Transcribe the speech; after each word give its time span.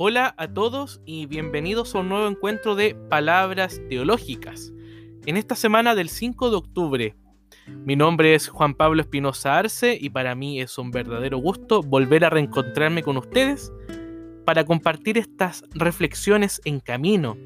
Hola 0.00 0.32
a 0.38 0.46
todos 0.46 1.00
y 1.06 1.26
bienvenidos 1.26 1.92
a 1.92 1.98
un 1.98 2.08
nuevo 2.08 2.28
encuentro 2.28 2.76
de 2.76 2.94
Palabras 2.94 3.80
Teológicas. 3.88 4.72
En 5.26 5.36
esta 5.36 5.56
semana 5.56 5.96
del 5.96 6.08
5 6.08 6.50
de 6.50 6.56
octubre, 6.56 7.16
mi 7.66 7.96
nombre 7.96 8.36
es 8.36 8.46
Juan 8.46 8.74
Pablo 8.74 9.02
Espinosa 9.02 9.58
Arce 9.58 9.98
y 10.00 10.10
para 10.10 10.36
mí 10.36 10.60
es 10.60 10.78
un 10.78 10.92
verdadero 10.92 11.38
gusto 11.38 11.82
volver 11.82 12.24
a 12.24 12.30
reencontrarme 12.30 13.02
con 13.02 13.16
ustedes 13.16 13.72
para 14.44 14.64
compartir 14.64 15.18
estas 15.18 15.64
reflexiones 15.74 16.60
en 16.64 16.78
camino. 16.78 17.36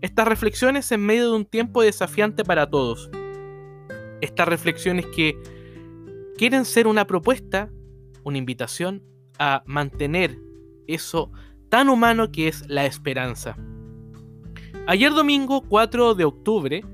Estas 0.00 0.28
reflexiones 0.28 0.92
en 0.92 1.00
medio 1.00 1.30
de 1.30 1.36
un 1.38 1.44
tiempo 1.44 1.82
desafiante 1.82 2.44
para 2.44 2.70
todos. 2.70 3.10
Estas 4.20 4.46
reflexiones 4.46 5.06
que 5.06 5.36
quieren 6.38 6.66
ser 6.66 6.86
una 6.86 7.08
propuesta, 7.08 7.68
una 8.22 8.38
invitación 8.38 9.02
a 9.40 9.64
mantener 9.66 10.38
eso 10.86 11.32
tan 11.70 11.88
humano 11.88 12.30
que 12.30 12.48
es 12.48 12.68
la 12.68 12.84
esperanza. 12.84 13.56
Ayer 14.86 15.12
domingo 15.12 15.62
4 15.62 16.14
de 16.14 16.24
octubre 16.24 16.84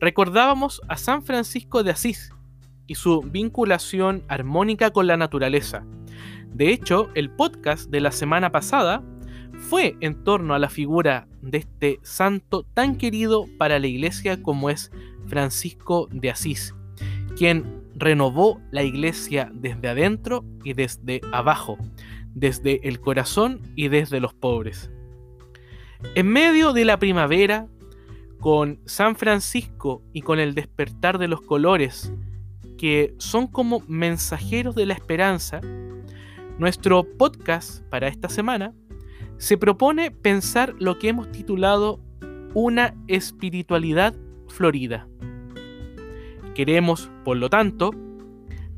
recordábamos 0.00 0.80
a 0.88 0.96
San 0.96 1.22
Francisco 1.22 1.82
de 1.82 1.90
Asís 1.90 2.32
y 2.86 2.94
su 2.94 3.20
vinculación 3.20 4.24
armónica 4.28 4.90
con 4.90 5.06
la 5.06 5.16
naturaleza. 5.16 5.84
De 6.48 6.70
hecho, 6.70 7.10
el 7.14 7.30
podcast 7.30 7.90
de 7.90 8.00
la 8.00 8.10
semana 8.10 8.50
pasada 8.50 9.04
fue 9.68 9.96
en 10.00 10.24
torno 10.24 10.54
a 10.54 10.58
la 10.58 10.70
figura 10.70 11.28
de 11.42 11.58
este 11.58 12.00
santo 12.02 12.64
tan 12.74 12.96
querido 12.96 13.46
para 13.58 13.78
la 13.78 13.86
iglesia 13.86 14.42
como 14.42 14.70
es 14.70 14.90
Francisco 15.26 16.08
de 16.10 16.30
Asís, 16.30 16.74
quien 17.36 17.84
renovó 17.94 18.60
la 18.70 18.82
iglesia 18.82 19.50
desde 19.52 19.88
adentro 19.88 20.44
y 20.64 20.72
desde 20.72 21.20
abajo, 21.32 21.76
desde 22.36 22.86
el 22.86 23.00
corazón 23.00 23.62
y 23.74 23.88
desde 23.88 24.20
los 24.20 24.34
pobres. 24.34 24.90
En 26.14 26.28
medio 26.28 26.74
de 26.74 26.84
la 26.84 26.98
primavera, 26.98 27.66
con 28.40 28.78
San 28.84 29.16
Francisco 29.16 30.02
y 30.12 30.20
con 30.20 30.38
el 30.38 30.54
despertar 30.54 31.16
de 31.16 31.28
los 31.28 31.40
colores, 31.40 32.12
que 32.76 33.14
son 33.16 33.46
como 33.46 33.82
mensajeros 33.88 34.74
de 34.74 34.84
la 34.84 34.92
esperanza, 34.92 35.62
nuestro 36.58 37.04
podcast 37.16 37.82
para 37.88 38.08
esta 38.08 38.28
semana 38.28 38.74
se 39.38 39.56
propone 39.56 40.10
pensar 40.10 40.74
lo 40.78 40.98
que 40.98 41.08
hemos 41.08 41.32
titulado 41.32 42.00
una 42.52 42.94
espiritualidad 43.08 44.14
florida. 44.48 45.08
Queremos, 46.54 47.10
por 47.24 47.38
lo 47.38 47.48
tanto, 47.48 47.92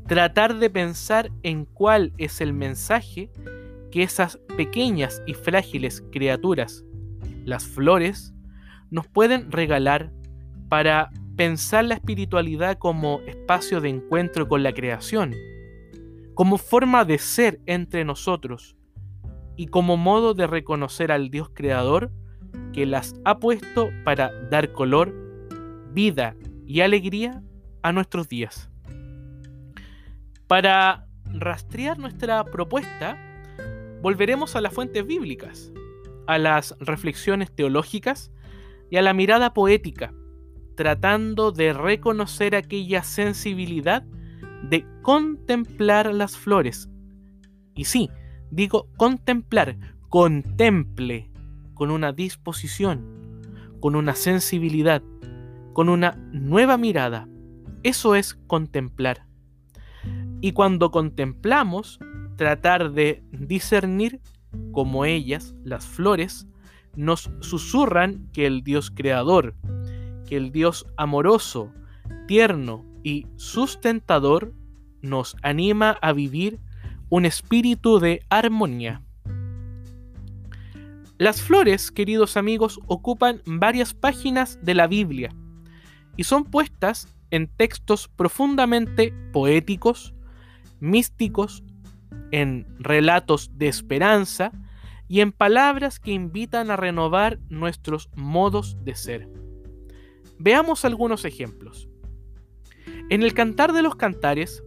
tratar 0.09 0.57
de 0.57 0.71
pensar 0.71 1.31
en 1.43 1.65
cuál 1.65 2.13
es 2.17 2.41
el 2.41 2.51
mensaje 2.51 3.29
que 3.91 4.01
esas 4.01 4.37
pequeñas 4.57 5.21
y 5.27 5.35
frágiles 5.35 6.03
criaturas, 6.11 6.83
las 7.45 7.67
flores, 7.67 8.33
nos 8.89 9.07
pueden 9.07 9.51
regalar 9.51 10.11
para 10.67 11.11
pensar 11.37 11.85
la 11.85 11.93
espiritualidad 11.93 12.79
como 12.79 13.21
espacio 13.27 13.81
de 13.81 13.89
encuentro 13.89 14.47
con 14.47 14.63
la 14.63 14.73
creación, 14.73 15.35
como 16.33 16.57
forma 16.57 17.05
de 17.05 17.19
ser 17.19 17.61
entre 17.67 18.03
nosotros 18.03 18.75
y 19.57 19.67
como 19.67 19.95
modo 19.95 20.33
de 20.33 20.47
reconocer 20.47 21.11
al 21.11 21.29
Dios 21.29 21.51
creador 21.53 22.11
que 22.73 22.87
las 22.87 23.13
ha 23.25 23.37
puesto 23.37 23.91
para 24.03 24.31
dar 24.49 24.71
color, 24.71 25.13
vida 25.93 26.35
y 26.65 26.81
alegría 26.81 27.43
a 27.83 27.91
nuestros 27.91 28.27
días. 28.27 28.68
Para 30.49 31.05
rastrear 31.25 31.99
nuestra 31.99 32.43
propuesta, 32.43 33.15
volveremos 34.01 34.55
a 34.55 34.61
las 34.61 34.73
fuentes 34.73 35.05
bíblicas, 35.05 35.71
a 36.25 36.39
las 36.39 36.75
reflexiones 36.79 37.51
teológicas 37.55 38.31
y 38.89 38.97
a 38.97 39.03
la 39.03 39.13
mirada 39.13 39.53
poética, 39.53 40.11
tratando 40.75 41.51
de 41.51 41.71
reconocer 41.71 42.55
aquella 42.55 43.03
sensibilidad 43.03 44.01
de 44.63 44.87
contemplar 45.03 46.11
las 46.15 46.35
flores. 46.35 46.89
Y 47.75 47.85
sí, 47.85 48.09
digo 48.49 48.89
contemplar, 48.97 49.77
contemple 50.09 51.29
con 51.75 51.91
una 51.91 52.11
disposición, 52.11 53.43
con 53.79 53.95
una 53.95 54.15
sensibilidad, 54.15 55.03
con 55.73 55.89
una 55.89 56.17
nueva 56.31 56.77
mirada. 56.77 57.29
Eso 57.83 58.15
es 58.15 58.33
contemplar. 58.47 59.28
Y 60.41 60.53
cuando 60.53 60.91
contemplamos, 60.91 61.99
tratar 62.37 62.91
de 62.93 63.23
discernir 63.31 64.21
como 64.71 65.05
ellas, 65.05 65.55
las 65.63 65.85
flores, 65.85 66.47
nos 66.95 67.29
susurran 67.41 68.29
que 68.33 68.45
el 68.45 68.63
Dios 68.63 68.91
creador, 68.91 69.55
que 70.27 70.37
el 70.37 70.51
Dios 70.51 70.85
amoroso, 70.97 71.71
tierno 72.27 72.85
y 73.03 73.27
sustentador 73.35 74.53
nos 75.01 75.35
anima 75.43 75.97
a 76.01 76.13
vivir 76.13 76.59
un 77.09 77.25
espíritu 77.25 77.99
de 77.99 78.21
armonía. 78.29 79.01
Las 81.17 81.41
flores, 81.41 81.91
queridos 81.91 82.37
amigos, 82.37 82.79
ocupan 82.87 83.41
varias 83.45 83.93
páginas 83.93 84.59
de 84.61 84.73
la 84.73 84.87
Biblia 84.87 85.35
y 86.15 86.23
son 86.23 86.45
puestas 86.45 87.07
en 87.31 87.47
textos 87.47 88.07
profundamente 88.07 89.13
poéticos, 89.33 90.13
místicos, 90.79 91.63
en 92.31 92.67
relatos 92.79 93.51
de 93.57 93.67
esperanza 93.67 94.51
y 95.07 95.21
en 95.21 95.31
palabras 95.31 95.99
que 95.99 96.11
invitan 96.11 96.69
a 96.69 96.77
renovar 96.77 97.39
nuestros 97.49 98.09
modos 98.15 98.77
de 98.83 98.95
ser. 98.95 99.27
Veamos 100.37 100.85
algunos 100.85 101.25
ejemplos. 101.25 101.89
En 103.09 103.23
el 103.23 103.33
Cantar 103.33 103.73
de 103.73 103.81
los 103.81 103.95
Cantares, 103.95 104.63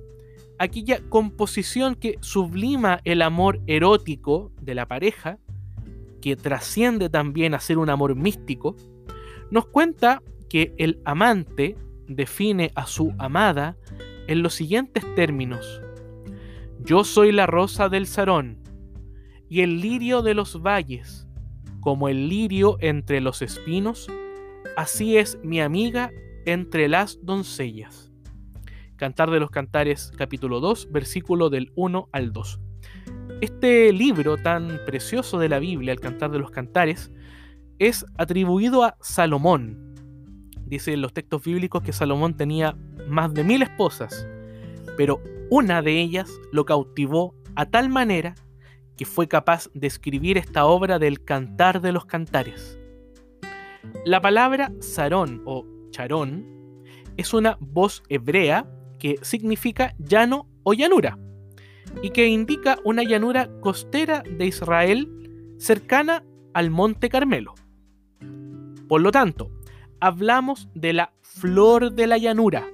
aquella 0.59 1.01
composición 1.09 1.95
que 1.95 2.19
sublima 2.21 3.01
el 3.05 3.23
amor 3.23 3.61
erótico 3.67 4.53
de 4.61 4.75
la 4.75 4.87
pareja, 4.87 5.39
que 6.21 6.37
trasciende 6.37 7.09
también 7.09 7.55
a 7.55 7.61
ser 7.61 7.79
un 7.79 7.91
amor 7.91 8.15
místico, 8.15 8.77
nos 9.51 9.67
cuenta 9.67 10.23
que 10.49 10.75
el 10.79 11.01
amante 11.05 11.77
define 12.07 12.71
a 12.75 12.87
su 12.87 13.13
amada 13.19 13.77
en 14.27 14.43
los 14.43 14.55
siguientes 14.55 15.05
términos. 15.15 15.82
Yo 16.85 17.05
soy 17.05 17.31
la 17.31 17.47
rosa 17.47 17.89
del 17.89 18.09
Sarón 18.09 18.59
y 19.49 19.61
el 19.61 19.81
lirio 19.81 20.23
de 20.23 20.35
los 20.35 20.61
valles, 20.61 21.29
como 21.81 22.09
el 22.09 22.29
lirio 22.29 22.77
entre 22.81 23.21
los 23.21 23.41
espinos, 23.41 24.11
así 24.77 25.17
es 25.17 25.39
mi 25.45 25.61
amiga 25.61 26.11
entre 26.45 26.89
las 26.89 27.25
doncellas. 27.25 28.11
Cantar 28.97 29.31
de 29.31 29.39
los 29.39 29.51
Cantares 29.51 30.11
capítulo 30.17 30.59
2, 30.59 30.91
versículo 30.91 31.51
del 31.51 31.71
1 31.77 32.09
al 32.11 32.33
2. 32.33 32.61
Este 33.41 33.93
libro 33.93 34.37
tan 34.37 34.81
precioso 34.85 35.39
de 35.39 35.49
la 35.49 35.61
Biblia, 35.61 35.93
el 35.93 36.01
Cantar 36.01 36.33
de 36.33 36.41
los 36.41 36.51
Cantares, 36.51 37.13
es 37.79 38.05
atribuido 38.19 38.83
a 38.83 38.97
Salomón. 39.01 39.95
Dice 40.67 40.95
en 40.95 41.03
los 41.03 41.13
textos 41.13 41.45
bíblicos 41.45 41.83
que 41.83 41.93
Salomón 41.93 42.37
tenía 42.37 42.77
más 43.07 43.33
de 43.35 43.45
mil 43.45 43.63
esposas, 43.63 44.27
pero 44.97 45.21
una 45.55 45.83
de 45.83 46.01
ellas 46.01 46.41
lo 46.51 46.65
cautivó 46.65 47.35
a 47.57 47.67
tal 47.67 47.91
manera 47.91 48.35
que 48.97 49.05
fue 49.05 49.29
capaz 49.29 49.69
de 49.75 49.87
escribir 49.87 50.39
esta 50.39 50.65
obra 50.65 50.99
del 50.99 51.23
Cantar 51.23 51.83
de 51.83 51.93
los 51.93 52.07
Cantares. 52.07 52.79
La 54.07 54.23
palabra 54.23 54.73
sarón 54.81 55.43
o 55.45 55.67
charón 55.91 56.47
es 57.19 57.35
una 57.35 57.59
voz 57.61 58.03
hebrea 58.09 58.67
que 58.99 59.19
significa 59.21 59.95
llano 59.99 60.49
o 60.63 60.73
llanura 60.73 61.19
y 62.03 62.13
que 62.13 62.29
indica 62.29 62.79
una 62.83 63.03
llanura 63.03 63.51
costera 63.61 64.23
de 64.23 64.47
Israel 64.47 65.55
cercana 65.59 66.25
al 66.55 66.71
Monte 66.71 67.11
Carmelo. 67.11 67.53
Por 68.89 69.03
lo 69.03 69.11
tanto, 69.11 69.51
hablamos 70.01 70.71
de 70.75 70.95
la 70.95 71.13
flor 71.21 71.93
de 71.93 72.07
la 72.07 72.17
llanura. 72.17 72.67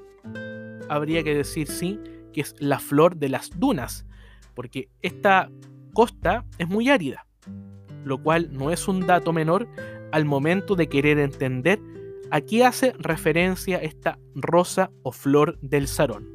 Habría 0.88 1.24
que 1.24 1.34
decir 1.34 1.66
sí 1.66 1.98
que 2.32 2.40
es 2.40 2.54
la 2.58 2.78
flor 2.78 3.16
de 3.16 3.28
las 3.28 3.50
dunas, 3.58 4.06
porque 4.54 4.88
esta 5.02 5.50
costa 5.94 6.44
es 6.58 6.68
muy 6.68 6.88
árida, 6.88 7.26
lo 8.04 8.22
cual 8.22 8.48
no 8.52 8.70
es 8.70 8.88
un 8.88 9.06
dato 9.06 9.32
menor 9.32 9.68
al 10.12 10.24
momento 10.24 10.74
de 10.74 10.88
querer 10.88 11.18
entender 11.18 11.80
a 12.30 12.40
qué 12.40 12.64
hace 12.64 12.92
referencia 12.98 13.78
esta 13.78 14.18
rosa 14.34 14.90
o 15.02 15.12
flor 15.12 15.58
del 15.60 15.88
sarón. 15.88 16.28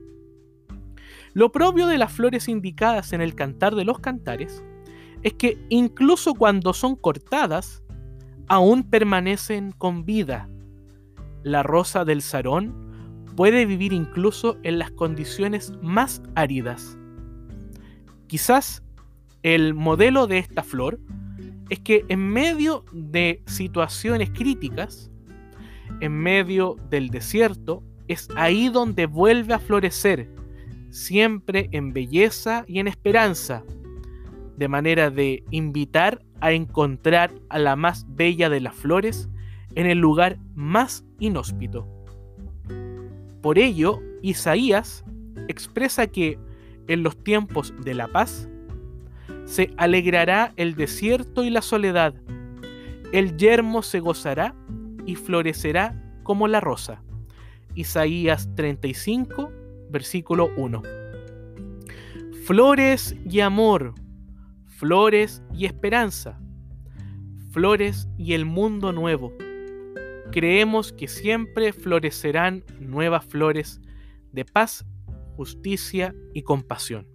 Lo 1.34 1.51
propio 1.51 1.88
de 1.88 1.98
las 1.98 2.12
flores 2.12 2.48
indicadas 2.48 3.13
en 3.13 3.22
el 3.22 3.36
cantar 3.36 3.75
de 3.75 3.86
los 3.86 4.00
cantares 4.00 4.63
es 5.24 5.34
que 5.34 5.57
incluso 5.69 6.34
cuando 6.34 6.74
son 6.74 6.96
cortadas, 6.96 7.84
aún 8.48 8.84
permanecen 8.84 9.72
con 9.72 10.06
vida. 10.06 10.50
La 11.44 11.63
rosa 11.63 12.06
del 12.06 12.22
sarón 12.22 12.93
puede 13.35 13.65
vivir 13.65 13.94
incluso 13.94 14.57
en 14.63 14.80
las 14.80 14.91
condiciones 14.91 15.74
más 15.81 16.21
áridas. 16.35 16.97
Quizás 18.27 18.83
el 19.44 19.74
modelo 19.74 20.27
de 20.27 20.39
esta 20.39 20.63
flor 20.63 21.00
es 21.69 21.80
que 21.80 22.06
en 22.09 22.30
medio 22.30 22.85
de 22.91 23.41
situaciones 23.45 24.30
críticas, 24.30 25.12
en 26.00 26.13
medio 26.13 26.75
del 26.89 27.09
desierto, 27.09 27.83
es 28.07 28.27
ahí 28.35 28.69
donde 28.69 29.06
vuelve 29.06 29.53
a 29.53 29.59
florecer, 29.59 30.29
siempre 30.89 31.69
en 31.71 31.94
belleza 31.94 32.65
y 32.68 32.79
en 32.79 32.88
esperanza, 32.88 33.63
de 34.57 34.68
manera 34.68 35.09
de 35.09 35.44
invitar 35.51 36.21
a 36.41 36.51
encontrar 36.51 37.33
a 37.50 37.57
la 37.57 37.75
más 37.75 38.06
bella 38.09 38.50
de 38.50 38.59
las 38.59 38.75
flores 38.75 39.29
en 39.75 39.88
el 39.88 39.97
lugar 39.97 40.38
más 40.56 41.06
inhóspito. 41.19 41.93
Por 43.44 43.60
ello, 43.60 44.00
Isaías 44.22 45.04
expresa 45.50 46.07
que 46.07 46.40
en 46.88 47.04
los 47.04 47.22
tiempos 47.25 47.74
de 47.84 47.94
la 47.94 48.07
paz 48.07 48.48
se 49.44 49.74
alegrará 49.75 50.54
el 50.56 50.75
desierto 50.75 51.44
y 51.44 51.50
la 51.50 51.62
soledad, 51.62 52.13
el 53.12 53.36
yermo 53.36 53.84
se 53.84 54.00
gozará 54.00 54.56
y 55.06 55.16
florecerá 55.16 56.01
como 56.24 56.48
la 56.48 56.62
rosa. 56.62 57.04
Isaías 57.75 58.50
35, 58.56 59.51
versículo 59.89 60.50
1. 60.56 60.81
Flores 62.46 63.13
y 63.30 63.42
amor, 63.42 63.94
flores 64.68 65.44
y 65.54 65.66
esperanza, 65.66 66.39
flores 67.51 68.07
y 68.18 68.36
el 68.36 68.46
mundo 68.46 68.94
nuevo. 68.94 69.34
Creemos 70.33 70.91
que 70.91 71.07
siempre 71.07 71.74
florecerán 71.74 72.63
nuevas 72.80 73.24
flores 73.24 73.80
de 74.31 74.45
paz, 74.45 74.83
justicia 75.35 76.15
y 76.33 76.41
compasión. 76.41 77.07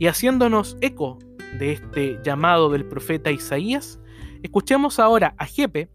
Y 0.00 0.08
haciéndonos 0.08 0.76
eco 0.80 1.20
de 1.56 1.70
este 1.70 2.18
llamado 2.24 2.68
del 2.68 2.84
profeta 2.84 3.30
Isaías, 3.30 4.00
escuchemos 4.42 4.98
ahora 4.98 5.36
a 5.38 5.46
Jepe 5.46 5.88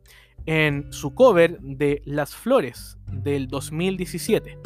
en 0.46 0.94
su 0.94 1.14
cover 1.14 1.60
de 1.60 2.02
Las 2.06 2.34
Flores 2.34 2.98
del 3.12 3.50
2017, 3.50 4.58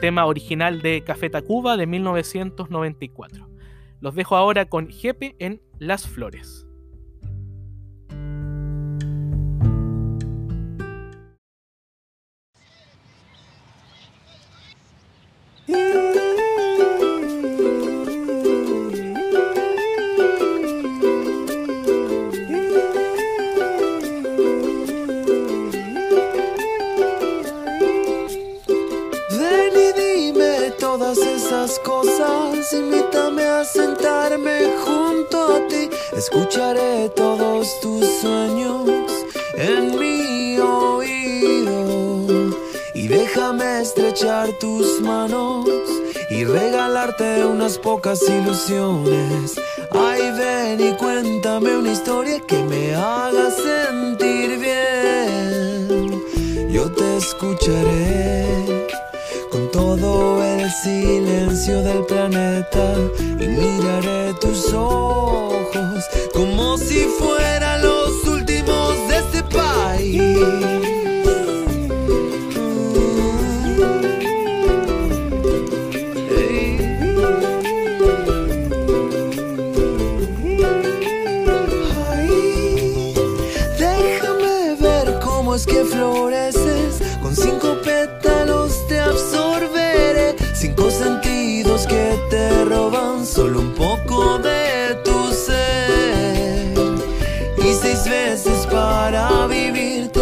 tema 0.00 0.24
original 0.24 0.82
de 0.82 1.02
Café 1.02 1.30
Tacuba 1.30 1.76
de 1.76 1.88
1994. 1.88 3.50
Los 4.00 4.14
dejo 4.14 4.36
ahora 4.36 4.66
con 4.66 4.88
Jepe 4.88 5.34
en 5.40 5.60
Las 5.80 6.06
Flores. 6.06 6.64
Escucharé 36.16 37.10
todos 37.10 37.78
tus 37.80 38.02
sueños 38.22 38.88
en 39.54 39.98
mi 39.98 40.58
oído 40.58 42.24
y 42.94 43.06
déjame 43.06 43.82
estrechar 43.82 44.48
tus 44.58 44.98
manos 45.02 45.68
y 46.30 46.44
regalarte 46.44 47.44
unas 47.44 47.76
pocas 47.76 48.22
ilusiones. 48.22 49.60
Ay, 49.90 50.22
ven 50.38 50.80
y 50.80 50.94
cuéntame 50.96 51.76
una 51.76 51.92
historia 51.92 52.40
que 52.40 52.62
me 52.62 52.94
haga 52.94 53.50
sentir 53.50 54.58
bien. 54.58 56.22
Yo 56.70 56.90
te 56.92 57.18
escucharé 57.18 58.85
silencio 60.70 61.82
del 61.82 62.04
planeta 62.06 62.94
y 63.40 63.46
miraré 63.46 64.34
tus 64.40 64.72
ojos 64.72 66.04
como 66.32 66.78
si 66.78 67.04
fueran 67.18 67.82
los 67.82 68.05
te 92.30 92.64
roban 92.64 93.26
solo 93.26 93.60
un 93.60 93.72
poco 93.72 94.38
de 94.38 94.96
tu 95.04 95.32
ser. 95.32 96.74
Y 97.58 97.74
seis 97.74 98.04
veces 98.08 98.66
para 98.66 99.46
vivirte 99.46 100.20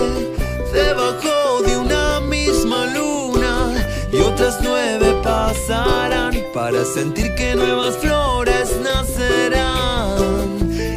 debajo 0.73 1.63
de 1.67 1.77
una 1.77 2.21
misma 2.21 2.87
luna 2.87 3.75
y 4.13 4.19
otras 4.21 4.59
nueve 4.63 5.15
pasarán 5.23 6.35
para 6.53 6.85
sentir 6.85 7.35
que 7.35 7.55
nuevas 7.55 7.97
flores 7.99 8.71
nacerán 8.83 10.47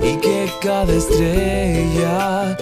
y 0.03 0.17
que 0.17 0.51
cada 0.61 0.93
estrella 0.93 2.57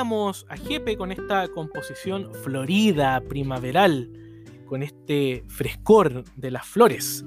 a 0.00 0.56
Jepe 0.56 0.96
con 0.96 1.10
esta 1.10 1.48
composición 1.48 2.32
florida, 2.32 3.20
primaveral, 3.28 4.08
con 4.64 4.84
este 4.84 5.42
frescor 5.48 6.22
de 6.36 6.52
las 6.52 6.64
flores. 6.64 7.24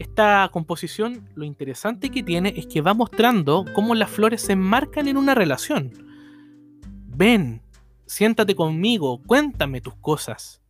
Esta 0.00 0.50
composición, 0.52 1.28
lo 1.36 1.44
interesante 1.44 2.10
que 2.10 2.24
tiene 2.24 2.54
es 2.56 2.66
que 2.66 2.80
va 2.80 2.92
mostrando 2.92 3.64
cómo 3.72 3.94
las 3.94 4.10
flores 4.10 4.42
se 4.42 4.54
enmarcan 4.54 5.06
en 5.06 5.16
una 5.16 5.36
relación. 5.36 5.92
Ven, 7.06 7.62
siéntate 8.06 8.56
conmigo, 8.56 9.22
cuéntame 9.24 9.80
tus 9.80 9.94
cosas. 9.94 10.60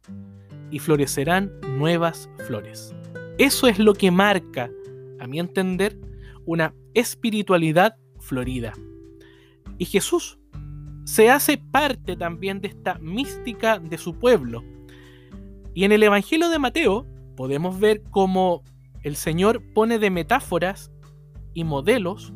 Y 0.71 0.81
florecerán 0.81 1.51
nuevas 1.79 2.29
flores. 2.47 2.95
Eso 3.39 3.69
es 3.69 3.79
lo 3.79 3.95
que 3.95 4.11
marca, 4.11 4.71
a 5.19 5.27
mi 5.27 5.41
entender, 5.41 5.99
una 6.45 6.75
espiritualidad 6.93 7.97
florida. 8.19 8.75
Y 9.79 9.87
Jesús 9.87 10.39
se 11.07 11.31
hace 11.31 11.57
parte 11.57 12.17
también 12.17 12.61
de 12.61 12.67
esta 12.69 12.99
mística 12.99 13.79
de 13.79 13.97
su 13.97 14.19
pueblo. 14.19 14.65
Y 15.73 15.85
en 15.85 15.93
el 15.93 16.03
Evangelio 16.03 16.49
de 16.49 16.59
Mateo 16.59 17.07
podemos 17.37 17.79
ver 17.79 18.03
cómo 18.11 18.65
el 19.03 19.15
Señor 19.15 19.63
pone 19.73 20.01
de 20.01 20.11
metáforas 20.11 20.91
y 21.55 21.63
modelos 21.63 22.33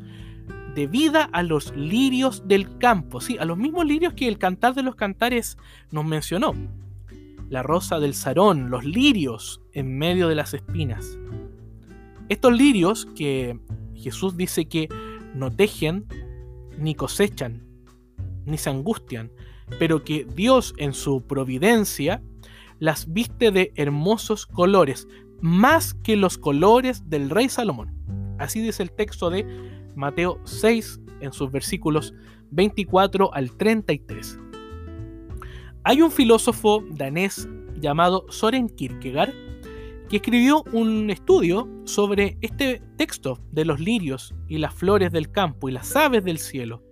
de 0.77 0.87
vida 0.87 1.29
a 1.33 1.43
los 1.43 1.75
lirios 1.75 2.47
del 2.47 2.79
campo, 2.79 3.21
sí, 3.21 3.37
a 3.39 3.45
los 3.45 3.59
mismos 3.59 3.87
lirios 3.87 4.15
que 4.15 4.29
el 4.29 4.39
cantar 4.39 4.75
de 4.75 4.85
los 4.85 4.95
cantares 4.95 5.59
nos 5.91 6.05
mencionó. 6.05 6.55
La 7.49 7.65
rosa 7.65 7.99
del 7.99 8.15
sarón, 8.15 8.71
los 8.71 8.85
lirios 8.85 9.61
en 9.73 9.99
medio 9.99 10.29
de 10.29 10.37
las 10.37 10.55
espinas. 10.55 11.19
Estos 12.29 12.57
lirios 12.57 13.07
que 13.17 13.59
Jesús 13.97 14.37
dice 14.37 14.67
que 14.67 14.89
no 15.35 15.51
tejen 15.51 16.07
ni 16.79 16.95
cosechan, 16.95 17.70
ni 18.51 18.59
se 18.59 18.71
angustian, 18.71 19.31
pero 19.79 20.05
que 20.05 20.27
Dios 20.35 20.75
en 20.77 20.93
su 20.93 21.23
providencia 21.23 22.23
las 22.79 23.13
viste 23.13 23.51
de 23.51 23.73
hermosos 23.77 24.47
colores, 24.47 25.07
más 25.41 25.95
que 25.95 26.17
los 26.17 26.39
colores 26.39 27.09
del 27.09 27.31
rey 27.31 27.49
Salomón. 27.49 27.95
Así 28.39 28.61
dice 28.61 28.83
el 28.83 28.91
texto 28.91 29.31
de 29.31 29.47
Mateo 29.95 30.41
6 30.45 31.01
en 31.21 31.33
sus 31.33 31.51
versículos 31.53 32.15
24 32.51 33.33
al 33.33 33.57
33. 33.57 34.39
Hay 35.85 36.03
un 36.03 36.11
filósofo 36.11 36.85
danés 36.91 37.49
llamado 37.79 38.27
Soren 38.29 38.69
Kierkegaard 38.69 39.33
que 40.09 40.17
escribió 40.17 40.65
un 40.73 41.09
estudio 41.11 41.69
sobre 41.85 42.37
este 42.41 42.83
texto 42.97 43.39
de 43.53 43.65
los 43.65 43.79
lirios 43.79 44.35
y 44.49 44.59
las 44.59 44.75
flores 44.75 45.13
del 45.13 45.31
campo 45.31 45.69
y 45.69 45.73
las 45.73 45.95
aves 45.95 46.25
del 46.25 46.39
cielo. 46.39 46.83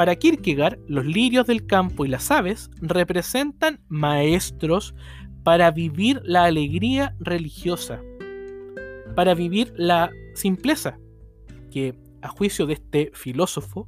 Para 0.00 0.16
Kierkegaard, 0.16 0.78
los 0.88 1.04
lirios 1.04 1.46
del 1.46 1.66
campo 1.66 2.06
y 2.06 2.08
las 2.08 2.30
aves 2.30 2.70
representan 2.80 3.84
maestros 3.88 4.94
para 5.42 5.70
vivir 5.72 6.22
la 6.24 6.44
alegría 6.44 7.14
religiosa, 7.20 8.00
para 9.14 9.34
vivir 9.34 9.74
la 9.76 10.10
simpleza, 10.34 10.98
que 11.70 11.94
a 12.22 12.28
juicio 12.28 12.64
de 12.64 12.72
este 12.72 13.10
filósofo 13.12 13.86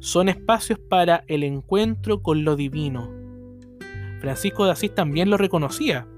son 0.00 0.28
espacios 0.28 0.80
para 0.90 1.22
el 1.28 1.44
encuentro 1.44 2.20
con 2.20 2.42
lo 2.42 2.56
divino. 2.56 3.08
Francisco 4.18 4.64
de 4.64 4.72
Asís 4.72 4.92
también 4.92 5.30
lo 5.30 5.36
reconocía, 5.36 6.08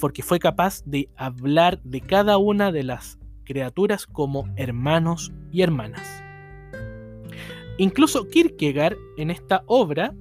porque 0.00 0.24
fue 0.24 0.40
capaz 0.40 0.82
de 0.84 1.08
hablar 1.14 1.80
de 1.84 2.00
cada 2.00 2.36
una 2.36 2.72
de 2.72 2.82
las 2.82 3.16
criaturas 3.44 4.08
como 4.08 4.52
hermanos 4.56 5.30
y 5.52 5.62
hermanas. 5.62 6.24
Incluso 7.80 8.28
Kierkegaard 8.28 8.98
en 9.16 9.30
esta 9.30 9.62
obra 9.64 10.14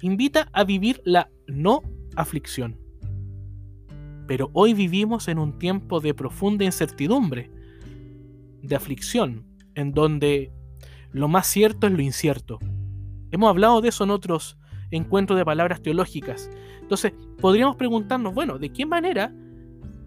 invita 0.00 0.48
a 0.52 0.64
vivir 0.64 1.00
la 1.04 1.30
no 1.46 1.80
aflicción. 2.16 2.76
Pero 4.26 4.50
hoy 4.52 4.74
vivimos 4.74 5.28
en 5.28 5.38
un 5.38 5.60
tiempo 5.60 6.00
de 6.00 6.12
profunda 6.12 6.64
incertidumbre, 6.64 7.52
de 8.62 8.74
aflicción, 8.74 9.46
en 9.76 9.92
donde 9.92 10.50
lo 11.12 11.28
más 11.28 11.46
cierto 11.46 11.86
es 11.86 11.92
lo 11.92 12.02
incierto. 12.02 12.58
Hemos 13.30 13.48
hablado 13.48 13.80
de 13.80 13.90
eso 13.90 14.02
en 14.02 14.10
otros 14.10 14.58
encuentros 14.90 15.38
de 15.38 15.44
palabras 15.44 15.82
teológicas, 15.82 16.50
entonces, 16.80 17.12
podríamos 17.40 17.76
preguntarnos, 17.76 18.34
bueno, 18.34 18.58
¿de 18.58 18.70
qué 18.70 18.86
manera 18.86 19.32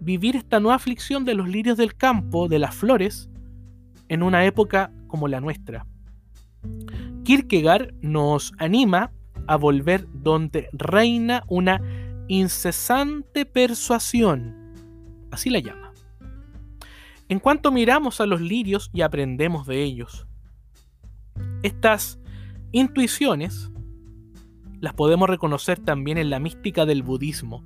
vivir 0.00 0.36
esta 0.36 0.60
nueva 0.60 0.76
aflicción 0.76 1.24
de 1.24 1.32
los 1.32 1.48
lirios 1.48 1.78
del 1.78 1.96
campo, 1.96 2.48
de 2.48 2.58
las 2.58 2.74
flores, 2.74 3.30
en 4.10 4.22
una 4.22 4.44
época 4.44 4.92
como 5.06 5.26
la 5.26 5.40
nuestra? 5.40 5.86
Kierkegaard 7.24 7.92
nos 8.02 8.52
anima 8.58 9.12
a 9.46 9.56
volver 9.56 10.06
donde 10.12 10.68
reina 10.72 11.44
una 11.48 11.80
incesante 12.28 13.46
persuasión, 13.46 14.54
así 15.30 15.50
la 15.50 15.60
llama. 15.60 15.92
En 17.28 17.40
cuanto 17.40 17.72
miramos 17.72 18.20
a 18.20 18.26
los 18.26 18.40
lirios 18.40 18.90
y 18.92 19.00
aprendemos 19.00 19.66
de 19.66 19.82
ellos, 19.82 20.26
estas 21.62 22.18
intuiciones 22.72 23.70
las 24.80 24.94
podemos 24.94 25.28
reconocer 25.28 25.80
también 25.80 26.18
en 26.18 26.30
la 26.30 26.38
mística 26.38 26.86
del 26.86 27.02
budismo. 27.02 27.64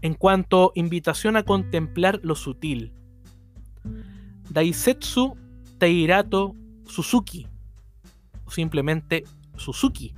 En 0.00 0.14
cuanto 0.14 0.72
invitación 0.74 1.36
a 1.36 1.42
contemplar 1.42 2.20
lo 2.22 2.34
sutil. 2.34 2.92
Daisetsu 4.50 5.36
Teirato 5.78 6.54
Suzuki, 6.86 7.46
o 8.44 8.50
simplemente 8.50 9.24
Suzuki, 9.56 10.14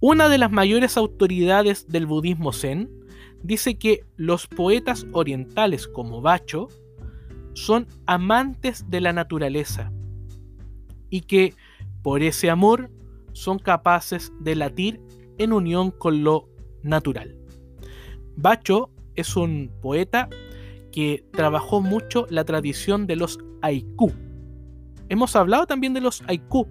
una 0.00 0.28
de 0.28 0.38
las 0.38 0.50
mayores 0.50 0.96
autoridades 0.96 1.86
del 1.88 2.06
budismo 2.06 2.52
zen, 2.52 2.90
dice 3.42 3.78
que 3.78 4.04
los 4.16 4.46
poetas 4.46 5.06
orientales 5.12 5.86
como 5.88 6.20
Bacho 6.20 6.68
son 7.54 7.86
amantes 8.06 8.88
de 8.88 9.00
la 9.00 9.12
naturaleza 9.12 9.92
y 11.10 11.22
que 11.22 11.54
por 12.02 12.22
ese 12.22 12.50
amor 12.50 12.90
son 13.32 13.58
capaces 13.58 14.32
de 14.40 14.54
latir 14.54 15.00
en 15.38 15.52
unión 15.52 15.90
con 15.90 16.24
lo 16.24 16.48
natural. 16.82 17.36
Bacho 18.36 18.90
es 19.14 19.36
un 19.36 19.70
poeta 19.82 20.28
que 20.92 21.24
trabajó 21.32 21.80
mucho 21.80 22.26
la 22.30 22.44
tradición 22.44 23.06
de 23.06 23.16
los 23.16 23.38
haiku. 23.62 24.12
Hemos 25.10 25.34
hablado 25.34 25.66
también 25.66 25.92
de 25.92 26.00
los 26.00 26.22
haiku 26.28 26.68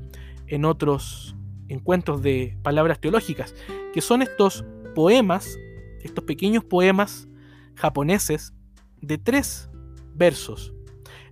en 0.48 0.64
otros 0.64 1.36
encuentros 1.68 2.22
de 2.22 2.58
palabras 2.64 3.02
teológicas, 3.02 3.54
que 3.94 4.00
son 4.00 4.22
estos 4.22 4.64
poemas, 4.96 5.58
estos 6.04 6.24
pequeños 6.24 6.64
poemas 6.64 7.28
japoneses 7.76 8.54
de 9.02 9.18
tres 9.18 9.70
versos, 10.16 10.74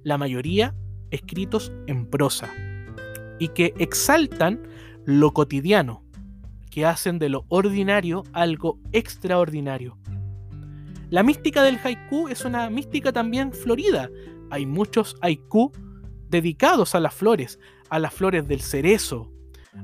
la 0.03 0.17
mayoría 0.17 0.75
escritos 1.09 1.71
en 1.87 2.09
prosa, 2.09 2.53
y 3.39 3.47
que 3.47 3.73
exaltan 3.77 4.61
lo 5.05 5.31
cotidiano, 5.31 6.03
que 6.69 6.85
hacen 6.85 7.19
de 7.19 7.29
lo 7.29 7.45
ordinario 7.47 8.23
algo 8.33 8.81
extraordinario. 8.91 9.97
La 11.09 11.23
mística 11.23 11.63
del 11.63 11.79
haiku 11.81 12.27
es 12.27 12.43
una 12.43 12.69
mística 12.69 13.13
también 13.13 13.53
florida. 13.53 14.09
Hay 14.49 14.65
muchos 14.65 15.15
haiku 15.21 15.71
dedicados 16.29 16.96
a 16.96 17.00
las 17.00 17.13
flores, 17.13 17.60
a 17.89 18.00
las 18.00 18.13
flores 18.13 18.48
del 18.48 18.62
cerezo, 18.62 19.31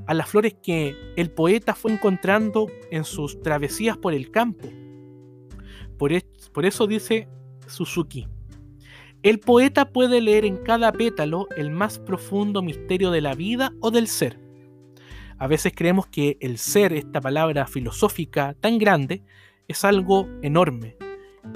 a 0.06 0.14
las 0.14 0.28
flores 0.28 0.56
que 0.62 0.96
el 1.16 1.30
poeta 1.30 1.74
fue 1.74 1.92
encontrando 1.92 2.66
en 2.90 3.04
sus 3.04 3.40
travesías 3.42 3.96
por 3.96 4.14
el 4.14 4.30
campo. 4.30 4.68
Por, 5.98 6.12
eso 6.64 6.86
dice 6.86 7.28
Suzuki, 7.66 8.26
el 9.22 9.40
poeta 9.40 9.90
puede 9.90 10.20
leer 10.20 10.44
en 10.44 10.58
cada 10.58 10.92
pétalo 10.92 11.46
el 11.56 11.70
más 11.70 11.98
profundo 11.98 12.62
misterio 12.62 13.10
de 13.10 13.20
la 13.20 13.34
vida 13.34 13.72
o 13.80 13.90
del 13.90 14.08
ser. 14.08 14.38
A 15.38 15.46
veces 15.46 15.72
creemos 15.74 16.06
que 16.06 16.36
el 16.40 16.58
ser, 16.58 16.92
esta 16.92 17.20
palabra 17.20 17.66
filosófica 17.66 18.54
tan 18.60 18.78
grande, 18.78 19.22
es 19.66 19.84
algo 19.84 20.28
enorme, 20.42 20.96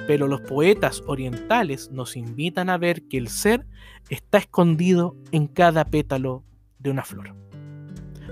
pero 0.06 0.26
los 0.26 0.40
poetas 0.42 1.02
orientales 1.06 1.90
nos 1.90 2.16
invitan 2.16 2.70
a 2.70 2.78
ver 2.78 3.02
que 3.08 3.18
el 3.18 3.28
ser 3.28 3.66
está 4.10 4.38
escondido 4.38 5.16
en 5.32 5.46
cada 5.46 5.84
pétalo 5.84 6.44
de 6.78 6.90
una 6.90 7.04
flor. 7.04 7.34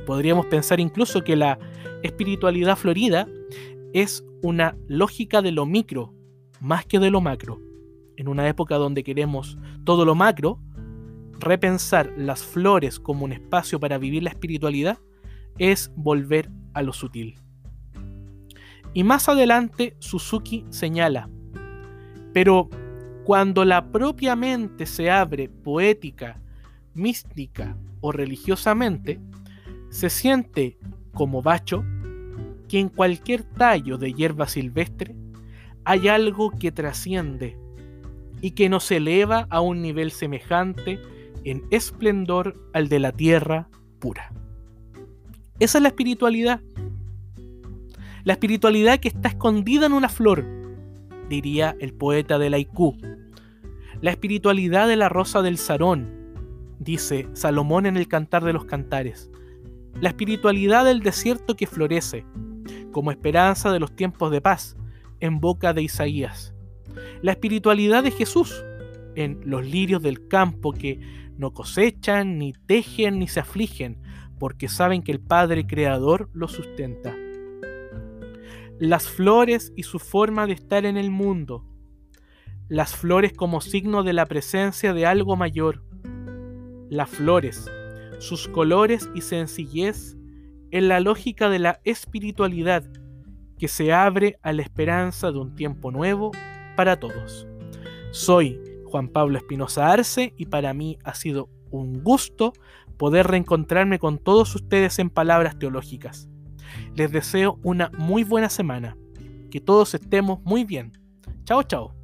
Podríamos 0.06 0.46
pensar 0.46 0.80
incluso 0.80 1.25
que 1.25 1.36
la 1.36 1.58
espiritualidad 2.02 2.76
florida 2.76 3.26
es 3.92 4.25
una 4.42 4.76
lógica 4.86 5.42
de 5.42 5.52
lo 5.52 5.66
micro 5.66 6.14
más 6.60 6.86
que 6.86 6.98
de 6.98 7.10
lo 7.10 7.20
macro. 7.20 7.60
En 8.16 8.28
una 8.28 8.48
época 8.48 8.76
donde 8.76 9.04
queremos 9.04 9.58
todo 9.84 10.04
lo 10.04 10.14
macro, 10.14 10.60
repensar 11.38 12.12
las 12.16 12.42
flores 12.42 12.98
como 12.98 13.25
un 13.25 13.32
espacio 13.32 13.80
para 13.80 13.98
vivir 13.98 14.22
la 14.22 14.30
espiritualidad 14.30 14.98
es 15.58 15.90
volver 15.96 16.50
a 16.72 16.82
lo 16.82 16.92
sutil. 16.92 17.38
Y 18.94 19.04
más 19.04 19.28
adelante 19.28 19.96
Suzuki 19.98 20.64
señala, 20.70 21.28
pero 22.36 22.68
cuando 23.24 23.64
la 23.64 23.90
propia 23.90 24.36
mente 24.36 24.84
se 24.84 25.10
abre 25.10 25.48
poética, 25.48 26.38
mística 26.92 27.78
o 28.02 28.12
religiosamente, 28.12 29.18
se 29.88 30.10
siente 30.10 30.76
como 31.14 31.40
bacho 31.40 31.82
que 32.68 32.78
en 32.78 32.90
cualquier 32.90 33.42
tallo 33.42 33.96
de 33.96 34.12
hierba 34.12 34.48
silvestre 34.48 35.16
hay 35.86 36.08
algo 36.08 36.50
que 36.50 36.72
trasciende 36.72 37.56
y 38.42 38.50
que 38.50 38.68
nos 38.68 38.90
eleva 38.90 39.46
a 39.48 39.62
un 39.62 39.80
nivel 39.80 40.10
semejante 40.10 41.00
en 41.44 41.64
esplendor 41.70 42.68
al 42.74 42.90
de 42.90 42.98
la 42.98 43.12
tierra 43.12 43.70
pura. 43.98 44.30
Esa 45.58 45.78
es 45.78 45.82
la 45.82 45.88
espiritualidad. 45.88 46.60
La 48.24 48.34
espiritualidad 48.34 49.00
que 49.00 49.08
está 49.08 49.30
escondida 49.30 49.86
en 49.86 49.94
una 49.94 50.10
flor, 50.10 50.65
diría 51.28 51.76
el 51.80 51.92
poeta 51.92 52.38
del 52.38 52.54
haiku. 52.54 52.97
La 54.00 54.11
espiritualidad 54.11 54.88
de 54.88 54.97
la 54.97 55.09
rosa 55.09 55.42
del 55.42 55.59
sarón, 55.59 56.16
dice 56.78 57.28
Salomón 57.33 57.87
en 57.87 57.97
el 57.97 58.09
Cantar 58.09 58.45
de 58.45 58.52
los 58.52 58.64
Cantares. 58.64 59.30
La 60.00 60.11
espiritualidad 60.11 60.85
del 60.85 61.00
desierto 61.00 61.56
que 61.56 61.66
florece, 61.66 62.25
como 62.92 63.11
esperanza 63.11 63.73
de 63.73 63.80
los 63.80 63.95
tiempos 63.97 64.30
de 64.30 64.40
paz, 64.40 64.76
en 65.21 65.40
boca 65.40 65.73
de 65.73 65.83
Isaías. 65.83 66.54
La 67.23 67.33
espiritualidad 67.33 68.04
de 68.04 68.11
Jesús, 68.11 68.64
en 69.14 69.40
los 69.45 69.64
lirios 69.64 70.02
del 70.02 70.28
campo 70.28 70.73
que 70.73 71.00
no 71.38 71.52
cosechan, 71.52 72.38
ni 72.38 72.52
tejen, 72.52 73.18
ni 73.18 73.28
se 73.28 73.40
afligen, 73.40 73.99
porque 74.38 74.68
saben 74.68 75.02
que 75.02 75.12
el 75.12 75.21
Padre 75.21 75.66
Creador 75.66 76.28
los 76.35 76.52
sustenta. 76.52 77.14
Las 78.78 79.09
flores 79.09 79.73
y 79.75 79.85
su 79.85 79.99
forma 79.99 80.47
de 80.47 80.52
estar 80.52 80.85
en 80.85 80.99
el 80.99 81.11
mundo. 81.11 81.64
Las 82.68 82.95
flores 82.95 83.33
como 83.33 83.62
signo 83.62 84.02
de 84.02 84.12
la 84.12 84.26
presencia 84.26 84.92
de 84.92 85.06
algo 85.06 85.35
mayor. 85.35 85.83
Las 86.90 87.09
flores, 87.09 87.71
sus 88.18 88.49
colores 88.49 89.09
y 89.14 89.23
sencillez 89.23 90.18
en 90.71 90.88
la 90.88 91.00
lógica 91.00 91.49
de 91.49 91.59
la 91.59 91.80
espiritualidad 91.85 92.85
que 93.59 93.68
se 93.68 93.95
abre 93.95 94.38
a 94.42 94.52
la 94.52 94.61
esperanza 94.61 95.33
de 95.33 95.38
un 95.38 95.54
tiempo 95.54 95.90
nuevo 95.90 96.33
para 96.76 97.00
todos. 97.00 97.47
Soy 98.11 98.61
Juan 98.85 99.09
Pablo 99.09 99.38
Espinosa 99.38 99.90
Arce 99.90 100.35
y 100.37 100.47
para 100.47 100.75
mí 100.75 100.99
ha 101.02 101.14
sido 101.14 101.49
un 101.71 102.02
gusto 102.02 102.52
poder 102.99 103.26
reencontrarme 103.26 103.99
con 103.99 104.18
todos 104.18 104.54
ustedes 104.54 104.99
en 104.99 105.09
palabras 105.09 105.59
teológicas. 105.59 106.28
Les 106.94 107.11
deseo 107.11 107.58
una 107.62 107.90
muy 107.99 108.25
buena 108.25 108.49
semana. 108.49 108.96
Que 109.50 109.61
todos 109.61 109.94
estemos 109.94 110.40
muy 110.44 110.64
bien. 110.64 110.92
Chao, 111.44 111.62
chao. 111.62 111.95